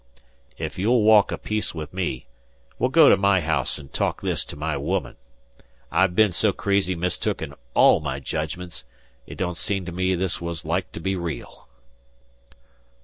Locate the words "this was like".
10.15-10.91